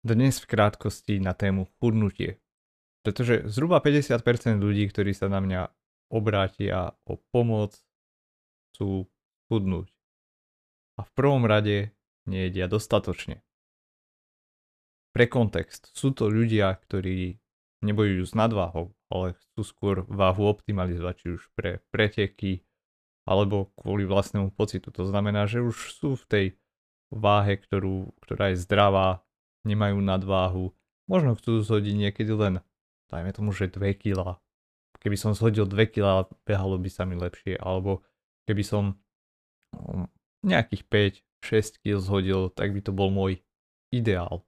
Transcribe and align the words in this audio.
Dnes 0.00 0.40
v 0.40 0.48
krátkosti 0.48 1.20
na 1.20 1.36
tému 1.36 1.68
chudnutie. 1.76 2.40
Pretože 3.04 3.44
zhruba 3.52 3.84
50% 3.84 4.56
ľudí, 4.56 4.88
ktorí 4.88 5.12
sa 5.12 5.28
na 5.28 5.44
mňa 5.44 5.68
obrátia 6.08 6.96
o 7.04 7.20
pomoc, 7.20 7.76
sú 8.72 9.12
chudnúť. 9.52 9.92
A 10.96 11.04
v 11.04 11.10
prvom 11.12 11.44
rade 11.44 11.92
nejedia 12.24 12.64
dostatočne. 12.64 13.44
Pre 15.12 15.28
kontext, 15.28 15.92
sú 15.92 16.16
to 16.16 16.32
ľudia, 16.32 16.80
ktorí 16.80 17.36
nebojujú 17.84 18.24
s 18.24 18.32
nadváhou, 18.32 18.96
ale 19.12 19.36
chcú 19.36 19.60
skôr 19.68 19.96
váhu 20.08 20.48
optimalizovať, 20.48 21.14
či 21.20 21.26
už 21.36 21.52
pre 21.52 21.84
preteky, 21.92 22.64
alebo 23.28 23.68
kvôli 23.76 24.08
vlastnému 24.08 24.48
pocitu. 24.56 24.88
To 24.96 25.04
znamená, 25.04 25.44
že 25.44 25.60
už 25.60 25.92
sú 25.92 26.16
v 26.16 26.24
tej 26.24 26.46
váhe, 27.12 27.60
ktorú, 27.60 28.16
ktorá 28.24 28.56
je 28.56 28.64
zdravá, 28.64 29.20
nemajú 29.64 30.00
nadváhu, 30.00 30.72
možno 31.10 31.36
chcú 31.36 31.60
zhodiť 31.60 31.94
niekedy 31.94 32.32
len, 32.32 32.54
dajme 33.10 33.30
tomu, 33.34 33.50
že 33.50 33.68
2 33.68 33.96
kg. 33.98 34.38
Keby 35.00 35.16
som 35.16 35.32
zhodil 35.32 35.64
2 35.64 35.90
kg, 35.90 36.28
behalo 36.44 36.76
by 36.76 36.90
sa 36.92 37.08
mi 37.08 37.16
lepšie, 37.16 37.56
alebo 37.56 38.04
keby 38.44 38.62
som 38.62 39.00
um, 39.74 40.06
nejakých 40.46 41.22
5-6 41.42 41.82
kg 41.82 41.96
zhodil, 42.00 42.40
tak 42.52 42.72
by 42.72 42.80
to 42.80 42.92
bol 42.92 43.08
môj 43.12 43.40
ideál. 43.92 44.46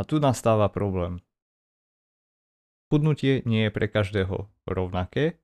A 0.00 0.02
tu 0.08 0.16
nastáva 0.16 0.72
problém. 0.72 1.20
Chudnutie 2.88 3.44
nie 3.44 3.68
je 3.68 3.70
pre 3.70 3.86
každého 3.86 4.48
rovnaké 4.64 5.38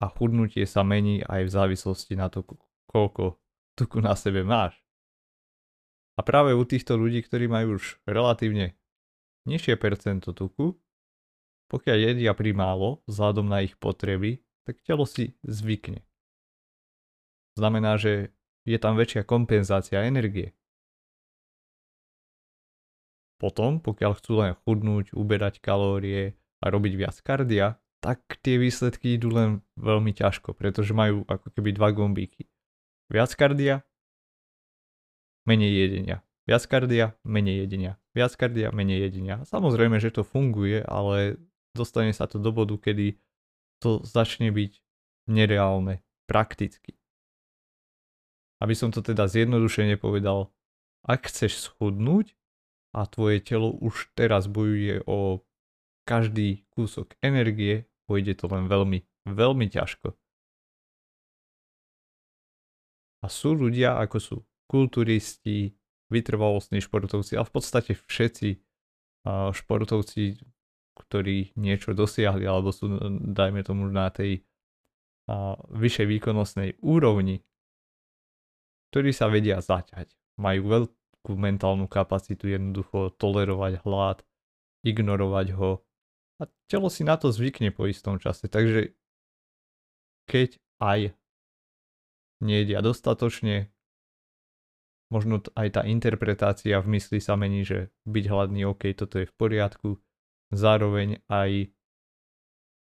a 0.00 0.08
chudnutie 0.08 0.64
sa 0.64 0.82
mení 0.82 1.22
aj 1.22 1.46
v 1.46 1.54
závislosti 1.54 2.16
na 2.16 2.32
to, 2.32 2.42
koľko 2.90 3.38
tuku 3.78 4.00
na 4.00 4.16
sebe 4.16 4.42
máš. 4.42 4.74
A 6.18 6.20
práve 6.26 6.50
u 6.50 6.66
týchto 6.66 6.98
ľudí, 6.98 7.22
ktorí 7.22 7.46
majú 7.46 7.78
už 7.78 8.02
relatívne 8.02 8.74
nižšie 9.46 9.78
percento 9.78 10.34
tuku, 10.34 10.74
pokiaľ 11.70 11.96
jedia 12.10 12.34
primálo 12.34 13.06
vzhľadom 13.06 13.46
na 13.46 13.62
ich 13.62 13.78
potreby, 13.78 14.42
tak 14.66 14.82
telo 14.82 15.06
si 15.06 15.38
zvykne. 15.46 16.02
Znamená, 17.54 17.96
že 18.02 18.34
je 18.66 18.78
tam 18.82 18.98
väčšia 18.98 19.22
kompenzácia 19.22 20.02
energie. 20.04 20.58
Potom, 23.38 23.78
pokiaľ 23.78 24.12
chcú 24.18 24.32
len 24.42 24.52
chudnúť, 24.66 25.14
uberať 25.14 25.62
kalórie 25.62 26.34
a 26.58 26.66
robiť 26.66 26.92
viac 26.98 27.16
kardia, 27.22 27.78
tak 28.02 28.42
tie 28.42 28.58
výsledky 28.58 29.14
idú 29.14 29.30
len 29.30 29.62
veľmi 29.78 30.10
ťažko, 30.10 30.58
pretože 30.58 30.90
majú 30.90 31.22
ako 31.30 31.54
keby 31.54 31.70
dva 31.78 31.94
gombíky. 31.94 32.50
Viac 33.06 33.30
kardia, 33.38 33.86
menej 35.48 35.72
jedenia. 35.72 36.20
Viac 36.44 36.64
kardia, 36.68 37.16
menej 37.24 37.64
jedenia. 37.64 37.96
Viac 38.12 38.36
kardia, 38.36 38.68
menej 38.68 39.08
jedenia. 39.08 39.40
Samozrejme, 39.48 39.96
že 39.96 40.12
to 40.12 40.24
funguje, 40.24 40.84
ale 40.84 41.40
dostane 41.72 42.12
sa 42.12 42.28
to 42.28 42.36
do 42.36 42.52
bodu, 42.52 42.76
kedy 42.76 43.16
to 43.80 44.04
začne 44.04 44.52
byť 44.52 44.72
nereálne, 45.28 46.04
prakticky. 46.28 46.96
Aby 48.60 48.74
som 48.76 48.92
to 48.92 49.00
teda 49.00 49.24
zjednodušene 49.28 49.96
povedal, 49.96 50.52
ak 51.06 51.30
chceš 51.32 51.68
schudnúť 51.68 52.36
a 52.92 53.06
tvoje 53.06 53.40
telo 53.40 53.72
už 53.72 54.12
teraz 54.18 54.50
bojuje 54.50 55.04
o 55.06 55.44
každý 56.08 56.64
kúsok 56.72 57.14
energie, 57.20 57.86
pôjde 58.08 58.34
to 58.40 58.48
len 58.48 58.66
veľmi, 58.66 59.04
veľmi 59.28 59.66
ťažko. 59.68 60.16
A 63.22 63.26
sú 63.28 63.52
ľudia, 63.52 64.00
ako 64.00 64.16
sú 64.18 64.36
kulturisti, 64.68 65.72
vytrvalostní 66.12 66.84
športovci 66.84 67.40
a 67.40 67.42
v 67.42 67.50
podstate 67.50 67.96
všetci 67.96 68.60
športovci, 69.28 70.40
ktorí 70.96 71.56
niečo 71.56 71.92
dosiahli 71.96 72.44
alebo 72.48 72.72
sú, 72.72 72.88
dajme 73.32 73.64
tomu, 73.64 73.88
na 73.88 74.12
tej 74.12 74.44
vyššej 75.72 76.06
výkonnostnej 76.08 76.80
úrovni, 76.80 77.44
ktorí 78.92 79.12
sa 79.12 79.28
vedia 79.28 79.60
zaťať. 79.60 80.16
Majú 80.40 80.60
veľkú 80.64 81.32
mentálnu 81.36 81.84
kapacitu 81.90 82.48
jednoducho 82.48 83.12
tolerovať 83.20 83.84
hlad, 83.84 84.24
ignorovať 84.86 85.46
ho 85.58 85.84
a 86.40 86.48
telo 86.70 86.88
si 86.88 87.04
na 87.04 87.20
to 87.20 87.28
zvykne 87.28 87.68
po 87.74 87.84
istom 87.90 88.16
čase. 88.16 88.48
Takže 88.48 88.96
keď 90.24 90.56
aj 90.80 91.12
nejedia 92.40 92.80
dostatočne, 92.80 93.68
možno 95.08 95.40
aj 95.56 95.68
tá 95.80 95.82
interpretácia 95.84 96.80
v 96.80 96.96
mysli 96.96 97.18
sa 97.20 97.36
mení, 97.36 97.64
že 97.64 97.92
byť 98.04 98.24
hladný, 98.28 98.68
OK, 98.68 98.92
toto 98.92 99.20
je 99.20 99.26
v 99.28 99.34
poriadku. 99.34 99.88
Zároveň 100.52 101.20
aj 101.28 101.72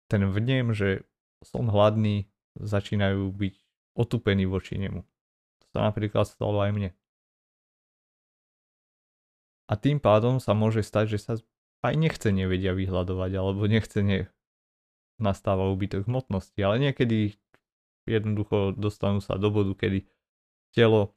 ten 0.09 0.23
vnem, 0.29 0.73
že 0.77 1.09
som 1.45 1.69
hladný, 1.69 2.29
začínajú 2.55 3.35
byť 3.35 3.55
otupení 3.99 4.47
voči 4.47 4.79
nemu. 4.79 5.03
To 5.03 5.65
sa 5.75 5.91
napríklad 5.91 6.25
stalo 6.29 6.61
aj 6.63 6.71
mne. 6.73 6.91
A 9.65 9.75
tým 9.81 9.97
pádom 9.97 10.39
sa 10.39 10.53
môže 10.53 10.85
stať, 10.85 11.17
že 11.17 11.19
sa 11.19 11.33
aj 11.85 11.95
nechce 11.97 12.29
nevedia 12.33 12.77
vyhľadovať, 12.77 13.31
alebo 13.33 13.65
nechce 13.65 14.01
ne... 14.05 14.29
nastáva 15.17 15.69
úbytok 15.73 16.05
hmotnosti, 16.05 16.57
ale 16.61 16.81
niekedy 16.81 17.37
jednoducho 18.05 18.77
dostanú 18.77 19.25
sa 19.25 19.41
do 19.41 19.49
bodu, 19.49 19.73
kedy 19.73 20.05
telo 20.77 21.17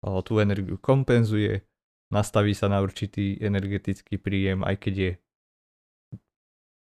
tú 0.00 0.40
energiu 0.40 0.80
kompenzuje, 0.80 1.62
nastaví 2.08 2.56
sa 2.56 2.72
na 2.72 2.80
určitý 2.80 3.36
energetický 3.40 4.16
príjem, 4.16 4.64
aj 4.64 4.76
keď 4.80 4.94
je 4.96 5.10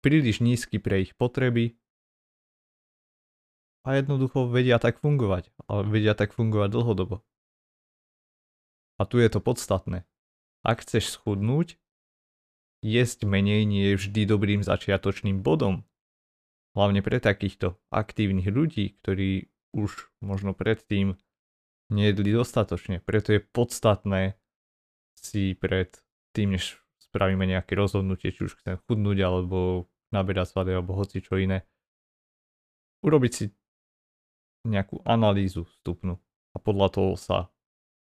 príliš 0.05 0.39
nízky 0.39 0.77
pre 0.77 1.03
ich 1.03 1.17
potreby 1.17 1.75
a 3.87 3.97
jednoducho 3.97 4.47
vedia 4.51 4.77
tak 4.77 4.99
fungovať, 5.01 5.49
ale 5.65 5.87
vedia 5.87 6.13
tak 6.13 6.35
fungovať 6.35 6.69
dlhodobo. 6.71 7.25
A 8.97 9.05
tu 9.05 9.21
je 9.21 9.29
to 9.29 9.39
podstatné. 9.39 10.03
Ak 10.65 10.83
chceš 10.83 11.15
schudnúť, 11.15 11.77
jesť 12.81 13.25
menej 13.25 13.65
nie 13.65 13.93
je 13.93 13.99
vždy 13.99 14.21
dobrým 14.25 14.61
začiatočným 14.65 15.41
bodom. 15.41 15.85
Hlavne 16.77 17.01
pre 17.01 17.17
takýchto 17.17 17.77
aktívnych 17.89 18.49
ľudí, 18.49 18.97
ktorí 19.01 19.49
už 19.73 20.13
možno 20.21 20.53
predtým 20.53 21.17
nejedli 21.89 22.35
dostatočne. 22.35 22.99
Preto 23.03 23.35
je 23.35 23.41
podstatné 23.41 24.35
si 25.17 25.57
pred 25.57 25.91
tým, 26.35 26.55
než 26.55 26.79
spravíme 27.09 27.47
nejaké 27.47 27.73
rozhodnutie, 27.73 28.29
či 28.35 28.45
už 28.45 28.59
chcem 28.61 28.77
chudnúť 28.85 29.17
alebo 29.23 29.89
naberať 30.11 30.53
svaly 30.53 30.75
alebo 30.75 30.95
hoci 30.95 31.23
čo 31.23 31.39
iné, 31.39 31.67
urobiť 33.03 33.31
si 33.33 33.45
nejakú 34.67 35.03
analýzu 35.07 35.63
vstupnú 35.63 36.19
a 36.53 36.57
podľa 36.59 36.87
toho 36.91 37.11
sa 37.15 37.37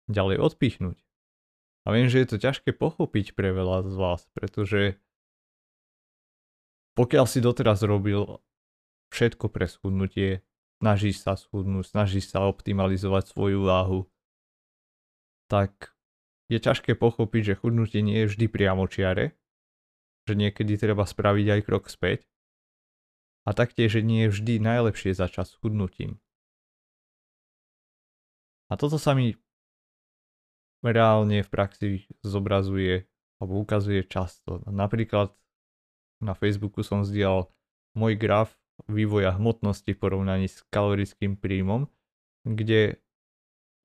ďalej 0.07 0.39
odpichnúť. 0.39 0.97
A 1.85 1.93
viem, 1.93 2.09
že 2.09 2.23
je 2.23 2.27
to 2.33 2.37
ťažké 2.41 2.73
pochopiť 2.73 3.37
pre 3.37 3.53
veľa 3.53 3.85
z 3.85 3.95
vás, 3.95 4.25
pretože 4.33 4.97
pokiaľ 6.97 7.25
si 7.27 7.43
doteraz 7.43 7.83
robil 7.85 8.41
všetko 9.13 9.51
pre 9.51 9.69
schudnutie, 9.69 10.41
snažíš 10.85 11.25
sa 11.25 11.33
schudnúť, 11.33 11.97
snažíš 11.97 12.29
sa 12.29 12.45
optimalizovať 12.45 13.33
svoju 13.33 13.65
váhu, 13.65 14.05
tak 15.49 15.97
je 16.45 16.61
ťažké 16.61 16.93
pochopiť, 16.93 17.41
že 17.41 17.57
chudnutie 17.57 18.05
nie 18.05 18.21
je 18.21 18.29
vždy 18.29 18.45
priamočiare, 18.45 19.33
že 20.29 20.33
niekedy 20.37 20.77
treba 20.77 21.09
spraviť 21.09 21.47
aj 21.57 21.61
krok 21.65 21.89
späť 21.89 22.29
a 23.49 23.57
taktiež, 23.57 23.97
že 23.97 24.05
nie 24.05 24.29
je 24.29 24.33
vždy 24.37 24.53
najlepšie 24.61 25.17
začať 25.17 25.57
s 25.57 25.57
chudnutím. 25.57 26.21
A 28.69 28.77
toto 28.77 29.01
sa 29.01 29.17
mi 29.17 29.33
reálne 30.85 31.41
v 31.41 31.49
praxi 31.49 32.05
zobrazuje 32.21 33.09
alebo 33.41 33.57
ukazuje 33.57 34.05
často. 34.05 34.61
Napríklad 34.69 35.33
na 36.21 36.37
Facebooku 36.37 36.85
som 36.85 37.01
zdieľal 37.01 37.49
môj 37.97 38.13
graf 38.21 38.53
vývoja 38.85 39.33
hmotnosti 39.35 39.91
v 39.95 39.99
porovnaní 39.99 40.47
s 40.51 40.61
kalorickým 40.69 41.39
príjmom, 41.39 41.87
kde 42.43 42.99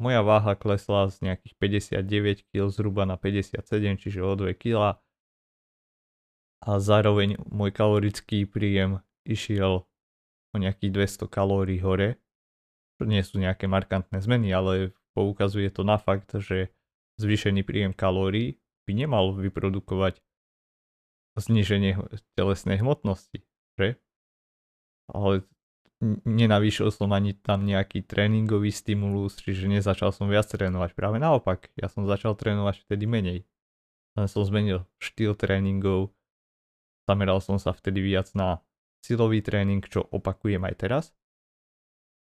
moja 0.00 0.24
váha 0.24 0.56
klesla 0.56 1.12
z 1.12 1.30
nejakých 1.30 1.54
59 2.02 2.48
kg 2.48 2.72
zhruba 2.72 3.04
na 3.04 3.20
57, 3.20 3.62
čiže 4.00 4.20
o 4.24 4.32
2 4.34 4.56
kg. 4.56 4.96
A 6.60 6.70
zároveň 6.76 7.40
môj 7.48 7.72
kalorický 7.72 8.44
príjem 8.44 9.00
išiel 9.24 9.84
o 10.50 10.56
nejakých 10.56 11.22
200 11.24 11.28
kalórií 11.30 11.80
hore. 11.80 12.20
Nie 13.00 13.24
sú 13.24 13.40
nejaké 13.40 13.64
markantné 13.64 14.20
zmeny, 14.20 14.52
ale 14.52 14.92
poukazuje 15.16 15.72
to 15.72 15.84
na 15.86 15.96
fakt, 15.96 16.36
že 16.36 16.68
zvýšený 17.16 17.64
príjem 17.64 17.92
kalórií 17.96 18.60
by 18.84 18.92
nemal 18.92 19.32
vyprodukovať 19.36 20.20
zníženie 21.38 21.96
telesnej 22.36 22.80
hmotnosti, 22.82 23.40
že? 23.80 23.96
Ale 25.10 25.44
nenavýšil 26.24 26.88
som 26.88 27.12
ani 27.12 27.36
tam 27.36 27.68
nejaký 27.68 28.08
tréningový 28.08 28.72
stimulus, 28.72 29.36
čiže 29.36 29.68
nezačal 29.68 30.16
som 30.16 30.32
viac 30.32 30.48
trénovať. 30.48 30.96
Práve 30.96 31.20
naopak, 31.20 31.68
ja 31.76 31.92
som 31.92 32.08
začal 32.08 32.34
trénovať 32.34 32.88
vtedy 32.88 33.04
menej. 33.04 33.38
Len 34.16 34.26
som 34.26 34.42
zmenil 34.42 34.88
štýl 34.96 35.36
tréningov, 35.36 36.10
zameral 37.04 37.38
som 37.44 37.60
sa 37.60 37.76
vtedy 37.76 38.00
viac 38.00 38.32
na 38.32 38.64
silový 39.04 39.44
tréning, 39.44 39.84
čo 39.84 40.02
opakujem 40.08 40.64
aj 40.64 40.74
teraz. 40.80 41.04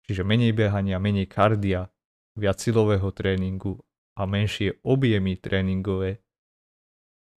Čiže 0.09 0.25
menej 0.25 0.57
behania, 0.57 0.97
menej 0.97 1.29
kardia, 1.29 1.93
viac 2.33 2.57
silového 2.57 3.13
tréningu 3.13 3.81
a 4.17 4.25
menšie 4.25 4.81
objemy 4.81 5.37
tréningové, 5.37 6.21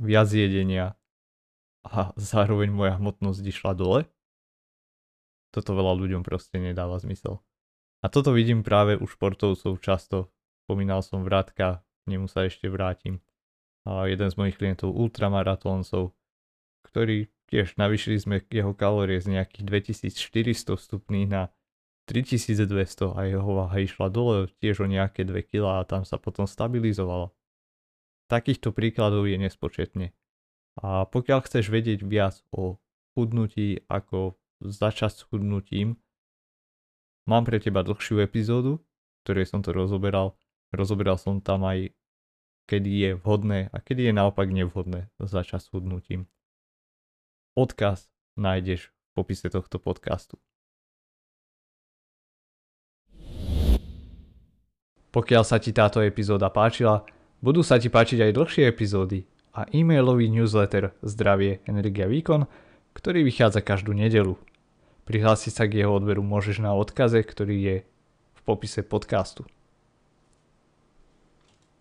viac 0.01 0.29
jedenia 0.33 0.97
a 1.85 2.13
zároveň 2.17 2.73
moja 2.73 2.97
hmotnosť 2.97 3.43
išla 3.45 3.73
dole 3.77 4.09
toto 5.51 5.75
veľa 5.75 5.99
ľuďom 5.99 6.23
proste 6.23 6.63
nedáva 6.63 6.99
zmysel. 7.03 7.43
A 8.01 8.09
toto 8.09 8.33
vidím 8.33 8.65
práve 8.65 8.97
u 8.97 9.05
športovcov 9.05 9.77
často. 9.85 10.33
Spomínal 10.65 11.05
som 11.05 11.27
Vrátka, 11.27 11.85
k 11.85 12.05
nemu 12.09 12.31
sa 12.31 12.49
ešte 12.49 12.71
vrátim. 12.73 13.21
A 13.85 14.09
jeden 14.09 14.31
z 14.31 14.39
mojich 14.41 14.57
klientov 14.57 14.97
ultramaratóncov, 14.97 16.17
ktorý 16.87 17.29
tiež 17.51 17.77
navýšili 17.77 18.17
sme 18.17 18.37
jeho 18.47 18.73
kalórie 18.73 19.19
z 19.19 19.37
nejakých 19.37 19.91
2400 20.15 20.79
stupných 20.79 21.29
na 21.29 21.43
3200 22.09 23.15
a 23.15 23.21
jeho 23.27 23.51
váha 23.55 23.79
išla 23.83 24.09
dole 24.11 24.51
tiež 24.59 24.83
o 24.83 24.87
nejaké 24.89 25.23
2 25.23 25.47
kg 25.47 25.83
a 25.83 25.87
tam 25.87 26.03
sa 26.03 26.17
potom 26.17 26.49
stabilizovala. 26.49 27.31
Takýchto 28.31 28.71
príkladov 28.71 29.27
je 29.27 29.37
nespočetne. 29.37 30.15
A 30.81 31.05
pokiaľ 31.05 31.45
chceš 31.45 31.69
vedieť 31.69 32.07
viac 32.07 32.41
o 32.55 32.79
chudnutí, 33.15 33.85
ako 33.91 34.40
začať 34.61 35.13
s 35.13 35.23
chudnutím. 35.27 35.97
Mám 37.25 37.49
pre 37.49 37.61
teba 37.61 37.81
dlhšiu 37.85 38.21
epizódu, 38.25 38.81
ktorej 39.25 39.49
som 39.49 39.61
to 39.65 39.73
rozoberal. 39.73 40.37
Rozoberal 40.71 41.19
som 41.19 41.43
tam 41.43 41.67
aj, 41.67 41.91
kedy 42.71 42.91
je 42.91 43.11
vhodné 43.19 43.73
a 43.75 43.77
kedy 43.83 44.09
je 44.09 44.13
naopak 44.15 44.49
nevhodné 44.53 45.11
začať 45.19 45.61
s 45.67 45.71
chudnutím. 45.73 46.31
Odkaz 47.59 48.07
nájdeš 48.39 48.89
v 48.89 49.09
popise 49.19 49.51
tohto 49.51 49.83
podcastu. 49.83 50.39
Pokiaľ 55.11 55.43
sa 55.43 55.59
ti 55.59 55.75
táto 55.75 55.99
epizóda 55.99 56.47
páčila, 56.55 57.03
budú 57.43 57.67
sa 57.67 57.83
ti 57.83 57.91
páčiť 57.91 58.31
aj 58.31 58.37
dlhšie 58.39 58.63
epizódy 58.71 59.27
a 59.51 59.67
e-mailový 59.75 60.31
newsletter 60.31 60.95
Zdravie, 61.03 61.59
energia, 61.67 62.07
výkon, 62.07 62.47
ktorý 62.95 63.27
vychádza 63.27 63.59
každú 63.67 63.91
nedelu. 63.91 64.39
Prihlásiť 65.11 65.51
sa 65.51 65.67
k 65.67 65.83
jeho 65.83 65.99
odberu 65.99 66.23
môžeš 66.23 66.63
na 66.63 66.71
odkaze, 66.71 67.19
ktorý 67.27 67.57
je 67.59 67.77
v 68.31 68.41
popise 68.47 68.87
podcastu. 68.87 69.43